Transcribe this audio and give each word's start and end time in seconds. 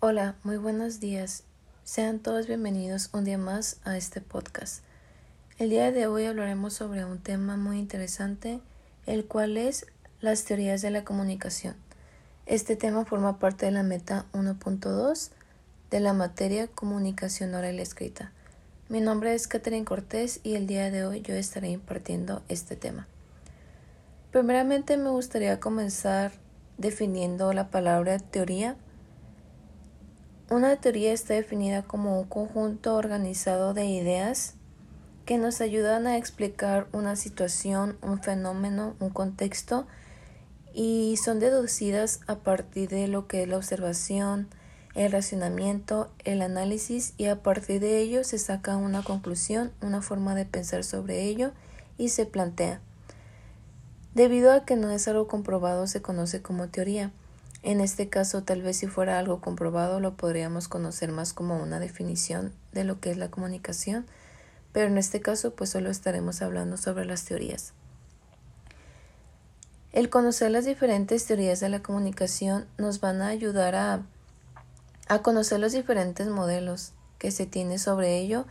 Hola, 0.00 0.36
muy 0.44 0.58
buenos 0.58 1.00
días. 1.00 1.42
Sean 1.82 2.20
todos 2.20 2.46
bienvenidos 2.46 3.10
un 3.12 3.24
día 3.24 3.36
más 3.36 3.80
a 3.82 3.96
este 3.96 4.20
podcast. 4.20 4.84
El 5.58 5.70
día 5.70 5.90
de 5.90 6.06
hoy 6.06 6.24
hablaremos 6.24 6.74
sobre 6.74 7.04
un 7.04 7.18
tema 7.18 7.56
muy 7.56 7.80
interesante, 7.80 8.60
el 9.06 9.24
cual 9.24 9.56
es 9.56 9.86
las 10.20 10.44
teorías 10.44 10.82
de 10.82 10.92
la 10.92 11.02
comunicación. 11.02 11.74
Este 12.46 12.76
tema 12.76 13.06
forma 13.06 13.40
parte 13.40 13.66
de 13.66 13.72
la 13.72 13.82
meta 13.82 14.26
1.2 14.34 15.30
de 15.90 15.98
la 15.98 16.12
materia 16.12 16.68
comunicación 16.68 17.56
oral 17.56 17.80
escrita. 17.80 18.30
Mi 18.88 19.00
nombre 19.00 19.34
es 19.34 19.48
Catherine 19.48 19.84
Cortés 19.84 20.38
y 20.44 20.54
el 20.54 20.68
día 20.68 20.92
de 20.92 21.06
hoy 21.06 21.22
yo 21.22 21.34
estaré 21.34 21.70
impartiendo 21.70 22.44
este 22.48 22.76
tema. 22.76 23.08
Primeramente 24.30 24.96
me 24.96 25.10
gustaría 25.10 25.58
comenzar 25.58 26.30
definiendo 26.76 27.52
la 27.52 27.72
palabra 27.72 28.20
teoría 28.20 28.76
una 30.50 30.76
teoría 30.76 31.12
está 31.12 31.34
definida 31.34 31.82
como 31.82 32.20
un 32.20 32.26
conjunto 32.26 32.94
organizado 32.94 33.74
de 33.74 33.86
ideas 33.86 34.54
que 35.26 35.36
nos 35.36 35.60
ayudan 35.60 36.06
a 36.06 36.16
explicar 36.16 36.86
una 36.92 37.16
situación, 37.16 37.98
un 38.00 38.22
fenómeno, 38.22 38.96
un 38.98 39.10
contexto 39.10 39.86
y 40.72 41.18
son 41.22 41.38
deducidas 41.38 42.20
a 42.26 42.36
partir 42.36 42.88
de 42.88 43.08
lo 43.08 43.26
que 43.26 43.42
es 43.42 43.48
la 43.48 43.58
observación, 43.58 44.48
el 44.94 45.12
racionamiento, 45.12 46.10
el 46.24 46.40
análisis 46.40 47.12
y 47.18 47.26
a 47.26 47.42
partir 47.42 47.80
de 47.80 47.98
ello 47.98 48.24
se 48.24 48.38
saca 48.38 48.76
una 48.76 49.02
conclusión, 49.02 49.70
una 49.82 50.00
forma 50.00 50.34
de 50.34 50.46
pensar 50.46 50.82
sobre 50.82 51.24
ello 51.24 51.52
y 51.98 52.08
se 52.08 52.24
plantea. 52.24 52.80
Debido 54.14 54.50
a 54.50 54.64
que 54.64 54.76
no 54.76 54.90
es 54.90 55.06
algo 55.08 55.28
comprobado 55.28 55.86
se 55.86 56.00
conoce 56.00 56.40
como 56.40 56.68
teoría. 56.68 57.12
En 57.62 57.80
este 57.80 58.08
caso, 58.08 58.44
tal 58.44 58.62
vez 58.62 58.76
si 58.76 58.86
fuera 58.86 59.18
algo 59.18 59.40
comprobado, 59.40 60.00
lo 60.00 60.16
podríamos 60.16 60.68
conocer 60.68 61.10
más 61.10 61.32
como 61.32 61.60
una 61.60 61.80
definición 61.80 62.52
de 62.72 62.84
lo 62.84 63.00
que 63.00 63.10
es 63.10 63.16
la 63.16 63.30
comunicación, 63.30 64.06
pero 64.72 64.86
en 64.86 64.98
este 64.98 65.20
caso, 65.20 65.54
pues 65.54 65.70
solo 65.70 65.90
estaremos 65.90 66.40
hablando 66.40 66.76
sobre 66.76 67.04
las 67.04 67.24
teorías. 67.24 67.72
El 69.92 70.10
conocer 70.10 70.50
las 70.50 70.66
diferentes 70.66 71.26
teorías 71.26 71.60
de 71.60 71.68
la 71.68 71.82
comunicación 71.82 72.66
nos 72.76 73.00
van 73.00 73.22
a 73.22 73.28
ayudar 73.28 73.74
a, 73.74 74.02
a 75.08 75.22
conocer 75.22 75.58
los 75.58 75.72
diferentes 75.72 76.28
modelos 76.28 76.92
que 77.18 77.30
se 77.30 77.46
tiene 77.46 77.78
sobre 77.78 78.18
ello 78.18 78.46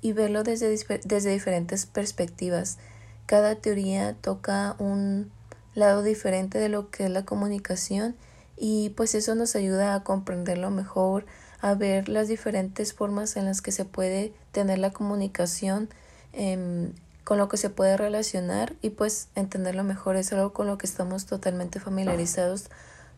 y 0.00 0.12
verlo 0.12 0.44
desde, 0.44 0.68
desde 1.04 1.30
diferentes 1.32 1.86
perspectivas. 1.86 2.78
Cada 3.26 3.56
teoría 3.56 4.14
toca 4.14 4.76
un 4.78 5.32
lado 5.74 6.02
diferente 6.02 6.58
de 6.58 6.68
lo 6.68 6.90
que 6.90 7.04
es 7.04 7.10
la 7.10 7.24
comunicación 7.24 8.14
y 8.56 8.90
pues 8.90 9.14
eso 9.14 9.34
nos 9.34 9.56
ayuda 9.56 9.94
a 9.94 10.04
comprenderlo 10.04 10.70
mejor, 10.70 11.26
a 11.60 11.74
ver 11.74 12.08
las 12.08 12.28
diferentes 12.28 12.92
formas 12.92 13.36
en 13.36 13.44
las 13.44 13.62
que 13.62 13.72
se 13.72 13.84
puede 13.84 14.32
tener 14.50 14.78
la 14.78 14.92
comunicación, 14.92 15.88
em, 16.32 16.92
con 17.24 17.38
lo 17.38 17.48
que 17.48 17.56
se 17.56 17.70
puede 17.70 17.96
relacionar 17.96 18.74
y 18.82 18.90
pues 18.90 19.28
entenderlo 19.36 19.84
mejor 19.84 20.16
es 20.16 20.32
algo 20.32 20.52
con 20.52 20.66
lo 20.66 20.76
que 20.76 20.86
estamos 20.86 21.26
totalmente 21.26 21.78
familiarizados. 21.78 22.68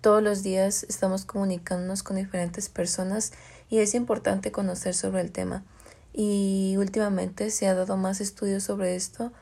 Todos 0.00 0.22
los 0.22 0.44
días 0.44 0.84
estamos 0.84 1.24
comunicándonos 1.24 2.04
con 2.04 2.16
diferentes 2.16 2.68
personas 2.68 3.32
y 3.68 3.78
es 3.78 3.94
importante 3.94 4.52
conocer 4.52 4.94
sobre 4.94 5.20
el 5.20 5.32
tema. 5.32 5.64
Y 6.12 6.76
últimamente 6.78 7.50
se 7.50 7.66
ha 7.66 7.74
dado 7.74 7.96
más 7.96 8.20
estudios 8.20 8.62
sobre 8.62 8.94
esto, 8.94 9.32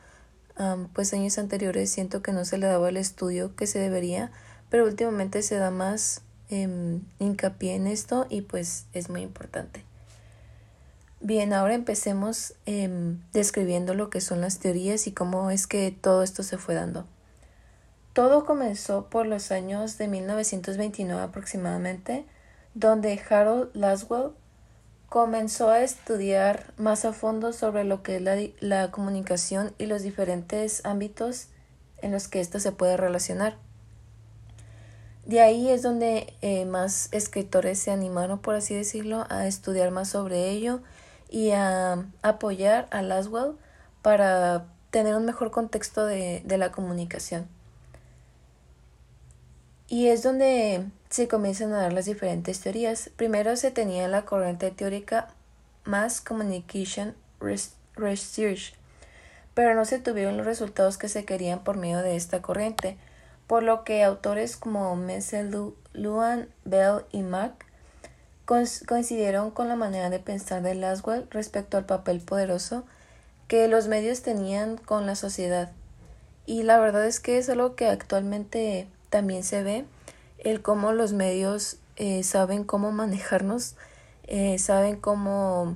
pues 0.93 1.13
años 1.13 1.37
anteriores 1.37 1.91
siento 1.91 2.23
que 2.23 2.31
no 2.31 2.43
se 2.43 2.57
le 2.57 2.65
daba 2.65 2.89
el 2.89 2.97
estudio 2.97 3.55
que 3.55 3.67
se 3.67 3.77
debería, 3.77 4.31
pero 4.69 4.85
últimamente 4.85 5.41
se 5.41 5.57
da 5.57 5.71
más 5.71 6.21
em, 6.49 7.01
hincapié 7.19 7.75
en 7.75 7.87
esto 7.87 8.25
y 8.29 8.41
pues 8.41 8.85
es 8.93 9.09
muy 9.09 9.21
importante. 9.21 9.83
Bien, 11.19 11.51
ahora 11.53 11.73
empecemos 11.73 12.53
em, 12.65 13.19
describiendo 13.33 13.95
lo 13.95 14.09
que 14.09 14.21
son 14.21 14.39
las 14.39 14.59
teorías 14.59 15.07
y 15.07 15.11
cómo 15.11 15.49
es 15.49 15.65
que 15.65 15.91
todo 15.91 16.21
esto 16.21 16.43
se 16.43 16.57
fue 16.57 16.75
dando. 16.75 17.07
Todo 18.13 18.45
comenzó 18.45 19.09
por 19.09 19.25
los 19.25 19.51
años 19.51 19.97
de 19.97 20.07
1929 20.07 21.21
aproximadamente, 21.21 22.25
donde 22.75 23.19
Harold 23.29 23.69
Laswell 23.73 24.31
comenzó 25.09 25.69
a 25.69 25.81
estudiar 25.81 26.73
más 26.77 27.05
a 27.05 27.13
fondo 27.13 27.53
sobre 27.53 27.83
lo 27.83 28.03
que 28.03 28.17
es 28.17 28.21
la, 28.21 28.35
la 28.59 28.91
comunicación 28.91 29.73
y 29.77 29.87
los 29.87 30.03
diferentes 30.03 30.85
ámbitos 30.85 31.47
en 32.01 32.11
los 32.11 32.27
que 32.27 32.41
ésta 32.41 32.59
se 32.59 32.71
puede 32.71 32.97
relacionar. 32.97 33.57
De 35.27 35.41
ahí 35.41 35.69
es 35.69 35.81
donde 35.81 36.33
eh, 36.41 36.63
más 36.63 37.09
escritores 37.11 37.79
se 37.79 37.91
animaron, 37.91 38.39
por 38.39 38.55
así 38.55 38.73
decirlo, 38.73 39.25
a 39.29 39.45
estudiar 39.45 39.91
más 39.91 40.07
sobre 40.07 40.51
ello 40.51 40.79
y 41.29 41.51
a 41.51 42.05
apoyar 42.21 42.87
a 42.91 43.01
Laswell 43.01 43.57
para 44.01 44.67
tener 44.89 45.15
un 45.15 45.25
mejor 45.25 45.51
contexto 45.51 46.05
de, 46.05 46.41
de 46.45 46.57
la 46.57 46.71
comunicación. 46.71 47.45
Y 49.89 50.07
es 50.07 50.23
donde 50.23 50.85
se 51.09 51.27
comienzan 51.27 51.73
a 51.73 51.81
dar 51.81 51.91
las 51.91 52.05
diferentes 52.05 52.61
teorías. 52.61 53.09
Primero 53.17 53.57
se 53.57 53.69
tenía 53.69 54.07
la 54.07 54.23
corriente 54.23 54.71
teórica 54.71 55.27
Mass 55.83 56.21
Communication 56.21 57.15
Research, 57.41 58.75
pero 59.53 59.75
no 59.75 59.83
se 59.83 59.99
tuvieron 59.99 60.37
los 60.37 60.45
resultados 60.45 60.97
que 60.97 61.09
se 61.09 61.25
querían 61.25 61.65
por 61.65 61.75
medio 61.75 62.01
de 62.01 62.15
esta 62.15 62.41
corriente 62.41 62.97
por 63.47 63.63
lo 63.63 63.83
que 63.83 64.03
autores 64.03 64.57
como 64.57 64.95
Messel, 64.95 65.73
Luan, 65.93 66.49
Bell 66.65 67.05
y 67.11 67.23
Mack 67.23 67.65
coincidieron 68.45 69.51
con 69.51 69.67
la 69.67 69.75
manera 69.75 70.09
de 70.09 70.19
pensar 70.19 70.61
de 70.61 70.75
Laswell 70.75 71.27
respecto 71.31 71.77
al 71.77 71.85
papel 71.85 72.21
poderoso 72.21 72.85
que 73.47 73.67
los 73.67 73.87
medios 73.87 74.21
tenían 74.21 74.77
con 74.77 75.05
la 75.05 75.15
sociedad. 75.15 75.71
Y 76.45 76.63
la 76.63 76.79
verdad 76.79 77.05
es 77.05 77.19
que 77.19 77.37
es 77.37 77.49
algo 77.49 77.75
que 77.75 77.87
actualmente 77.87 78.87
también 79.09 79.43
se 79.43 79.63
ve, 79.63 79.85
el 80.37 80.61
cómo 80.61 80.93
los 80.93 81.11
medios 81.13 81.77
eh, 81.97 82.23
saben 82.23 82.63
cómo 82.63 82.91
manejarnos, 82.91 83.75
eh, 84.23 84.57
saben 84.59 84.97
cómo 84.97 85.75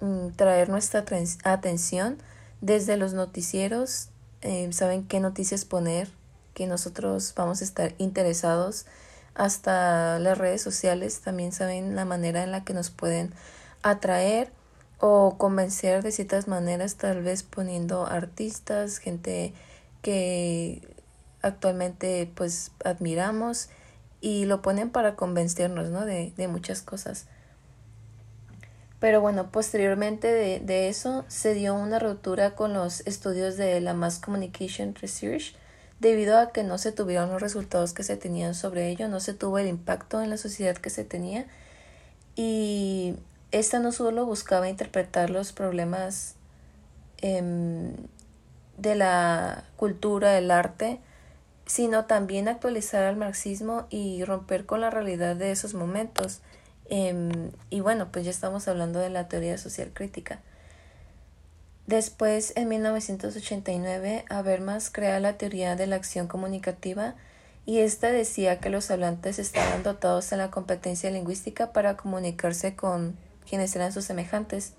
mm, 0.00 0.30
traer 0.36 0.68
nuestra 0.68 1.04
atención 1.44 2.18
desde 2.60 2.96
los 2.96 3.14
noticieros, 3.14 4.08
eh, 4.42 4.70
saben 4.72 5.06
qué 5.06 5.20
noticias 5.20 5.64
poner, 5.64 6.08
que 6.56 6.66
nosotros 6.66 7.34
vamos 7.36 7.60
a 7.60 7.64
estar 7.64 7.94
interesados. 7.98 8.86
Hasta 9.34 10.18
las 10.18 10.38
redes 10.38 10.62
sociales 10.62 11.20
también 11.20 11.52
saben 11.52 11.94
la 11.94 12.06
manera 12.06 12.42
en 12.42 12.50
la 12.50 12.64
que 12.64 12.72
nos 12.72 12.88
pueden 12.88 13.34
atraer 13.82 14.50
o 14.98 15.36
convencer 15.36 16.02
de 16.02 16.12
ciertas 16.12 16.48
maneras, 16.48 16.96
tal 16.96 17.22
vez 17.22 17.42
poniendo 17.42 18.06
artistas, 18.06 18.96
gente 18.96 19.52
que 20.00 20.80
actualmente 21.42 22.32
pues 22.34 22.70
admiramos 22.82 23.68
y 24.22 24.46
lo 24.46 24.62
ponen 24.62 24.88
para 24.88 25.14
convencernos 25.14 25.90
¿no? 25.90 26.06
de, 26.06 26.32
de 26.38 26.48
muchas 26.48 26.80
cosas. 26.80 27.26
Pero 28.98 29.20
bueno, 29.20 29.52
posteriormente 29.52 30.32
de, 30.32 30.60
de, 30.60 30.88
eso 30.88 31.26
se 31.28 31.52
dio 31.52 31.74
una 31.74 31.98
ruptura 31.98 32.54
con 32.54 32.72
los 32.72 33.00
estudios 33.06 33.58
de 33.58 33.78
la 33.82 33.92
Mass 33.92 34.18
Communication 34.18 34.94
Research 34.94 35.54
debido 36.00 36.38
a 36.38 36.50
que 36.50 36.62
no 36.62 36.78
se 36.78 36.92
tuvieron 36.92 37.30
los 37.30 37.40
resultados 37.40 37.92
que 37.92 38.02
se 38.02 38.16
tenían 38.16 38.54
sobre 38.54 38.90
ello, 38.90 39.08
no 39.08 39.20
se 39.20 39.34
tuvo 39.34 39.58
el 39.58 39.66
impacto 39.66 40.20
en 40.20 40.30
la 40.30 40.36
sociedad 40.36 40.76
que 40.76 40.90
se 40.90 41.04
tenía 41.04 41.46
y 42.34 43.16
esta 43.50 43.78
no 43.78 43.92
solo 43.92 44.26
buscaba 44.26 44.68
interpretar 44.68 45.30
los 45.30 45.52
problemas 45.52 46.34
em, 47.22 47.94
de 48.76 48.94
la 48.94 49.64
cultura, 49.76 50.32
del 50.32 50.50
arte, 50.50 51.00
sino 51.64 52.04
también 52.04 52.48
actualizar 52.48 53.04
al 53.04 53.16
marxismo 53.16 53.86
y 53.90 54.24
romper 54.24 54.66
con 54.66 54.80
la 54.80 54.90
realidad 54.90 55.36
de 55.36 55.50
esos 55.50 55.74
momentos. 55.74 56.40
Em, 56.88 57.50
y 57.70 57.80
bueno, 57.80 58.08
pues 58.12 58.24
ya 58.24 58.30
estamos 58.30 58.68
hablando 58.68 58.98
de 59.00 59.10
la 59.10 59.28
teoría 59.28 59.58
social 59.58 59.90
crítica. 59.92 60.40
Después, 61.86 62.52
en 62.56 62.68
1989, 62.68 64.24
Habermas 64.28 64.90
crea 64.90 65.20
la 65.20 65.38
teoría 65.38 65.76
de 65.76 65.86
la 65.86 65.96
acción 65.96 66.26
comunicativa 66.26 67.14
y 67.64 67.78
esta 67.78 68.10
decía 68.10 68.58
que 68.58 68.70
los 68.70 68.90
hablantes 68.90 69.38
estaban 69.38 69.84
dotados 69.84 70.28
de 70.30 70.36
la 70.36 70.50
competencia 70.50 71.10
lingüística 71.10 71.72
para 71.72 71.96
comunicarse 71.96 72.74
con 72.74 73.16
quienes 73.48 73.74
eran 73.76 73.92
sus 73.92 74.04
semejantes. 74.04 74.72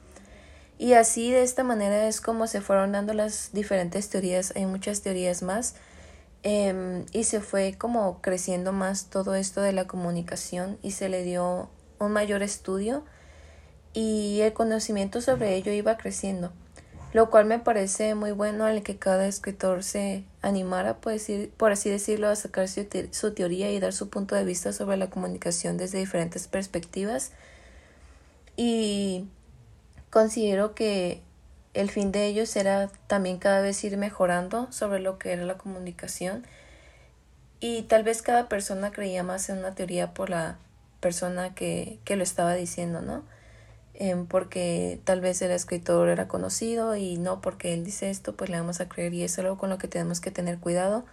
Y 0.78 0.94
así, 0.94 1.32
de 1.32 1.44
esta 1.44 1.64
manera, 1.64 2.08
es 2.08 2.20
como 2.20 2.46
se 2.46 2.62
fueron 2.62 2.92
dando 2.92 3.14
las 3.14 3.52
diferentes 3.54 4.10
teorías. 4.10 4.54
Hay 4.56 4.66
muchas 4.66 5.02
teorías 5.02 5.42
más. 5.42 5.76
Em, 6.44 7.06
y 7.14 7.24
se 7.24 7.40
fue 7.40 7.76
como 7.78 8.22
creciendo 8.22 8.72
más 8.72 9.06
todo 9.06 9.36
esto 9.36 9.62
de 9.62 9.74
la 9.74 9.88
comunicación 9.88 10.78
y 10.84 10.92
se 10.92 11.10
le 11.10 11.24
dio 11.24 11.70
un 12.00 12.12
mayor 12.12 12.44
estudio 12.44 13.04
y 13.94 14.42
el 14.42 14.54
conocimiento 14.54 15.20
sobre 15.20 15.56
ello 15.56 15.72
iba 15.72 15.98
creciendo. 15.98 16.52
Lo 17.18 17.32
cual 17.32 17.46
me 17.46 17.58
parece 17.58 18.14
muy 18.14 18.32
bueno 18.32 18.66
al 18.66 18.84
que 18.84 19.00
cada 19.00 19.26
escritor 19.26 19.84
se 19.84 20.24
animara, 20.44 20.98
pues, 20.98 21.28
por 21.58 21.72
así 21.72 21.90
decirlo, 21.90 22.28
a 22.28 22.36
sacar 22.36 22.68
su, 22.68 22.86
su 23.10 23.34
teoría 23.34 23.72
y 23.72 23.80
dar 23.80 23.92
su 23.92 24.12
punto 24.12 24.36
de 24.36 24.46
vista 24.46 24.72
sobre 24.72 24.98
la 24.98 25.10
comunicación 25.10 25.78
desde 25.78 25.98
diferentes 25.98 26.48
perspectivas. 26.48 27.32
Y 28.56 29.26
considero 30.12 30.76
que 30.76 31.24
el 31.74 31.90
fin 31.90 32.12
de 32.12 32.28
ellos 32.28 32.56
era 32.56 32.92
también 33.08 33.40
cada 33.40 33.62
vez 33.62 33.84
ir 33.84 33.98
mejorando 33.98 34.72
sobre 34.72 35.00
lo 35.00 35.18
que 35.18 35.34
era 35.34 35.44
la 35.44 35.58
comunicación 35.58 36.46
y 37.60 37.82
tal 37.82 38.04
vez 38.04 38.22
cada 38.22 38.48
persona 38.48 38.92
creía 38.92 39.24
más 39.24 39.50
en 39.50 39.58
una 39.58 39.74
teoría 39.74 40.14
por 40.14 40.30
la 40.30 40.60
persona 41.00 41.56
que, 41.56 41.98
que 42.06 42.16
lo 42.16 42.22
estaba 42.22 42.54
diciendo, 42.54 43.02
¿no? 43.02 43.24
Em, 44.00 44.28
porque 44.28 45.02
tal 45.06 45.22
vez 45.22 45.42
el 45.42 45.50
escritor 45.50 46.10
era 46.10 46.28
conocido 46.28 46.96
y 46.96 47.18
no 47.18 47.42
porque 47.42 47.74
él 47.74 47.84
dice 47.84 48.12
esto, 48.12 48.36
pues 48.36 48.52
le 48.52 48.60
vamos 48.60 48.80
a 48.80 48.88
creer 48.88 49.12
y 49.16 49.24
es 49.24 49.40
algo 49.40 49.58
con 49.58 49.72
lo 49.72 49.80
que 49.80 49.88
tenemos 49.88 50.22
que 50.22 50.30
tener 50.30 50.60
cuidado 50.60 51.04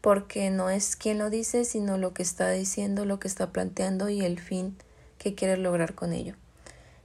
porque 0.00 0.48
no 0.48 0.70
es 0.70 0.96
quien 0.96 1.18
lo 1.18 1.28
dice, 1.28 1.66
sino 1.66 1.98
lo 1.98 2.14
que 2.14 2.22
está 2.22 2.50
diciendo, 2.50 3.04
lo 3.04 3.20
que 3.20 3.28
está 3.28 3.52
planteando 3.52 4.08
y 4.08 4.22
el 4.22 4.40
fin 4.40 4.74
que 5.18 5.34
quiere 5.34 5.58
lograr 5.58 5.94
con 5.94 6.14
ello. 6.14 6.34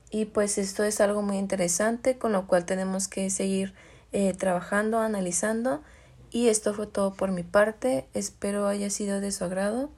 Y 0.09 0.25
pues 0.25 0.57
esto 0.57 0.85
es 0.85 1.01
algo 1.01 1.21
muy 1.21 1.37
interesante 1.37 2.17
con 2.17 2.31
lo 2.31 2.47
cual 2.47 2.65
tenemos 2.65 3.09
que 3.09 3.29
seguir 3.29 3.73
eh, 4.13 4.33
trabajando, 4.33 4.99
analizando. 4.99 5.81
Y 6.31 6.47
esto 6.47 6.73
fue 6.73 6.87
todo 6.87 7.13
por 7.13 7.31
mi 7.31 7.43
parte. 7.43 8.07
Espero 8.13 8.67
haya 8.67 8.89
sido 8.89 9.19
de 9.19 9.31
su 9.33 9.43
agrado 9.43 9.91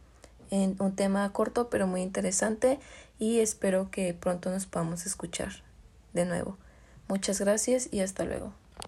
en 0.52 0.76
un 0.80 0.96
tema 0.96 1.32
corto 1.32 1.70
pero 1.70 1.86
muy 1.86 2.02
interesante 2.02 2.80
y 3.20 3.40
espero 3.40 3.92
que 3.92 4.14
pronto 4.14 4.50
nos 4.50 4.66
podamos 4.66 5.06
escuchar 5.06 5.52
de 6.14 6.26
nuevo. 6.26 6.58
Muchas 7.08 7.40
gracias 7.40 7.90
y 7.92 8.00
hasta 8.00 8.24
luego. 8.24 8.54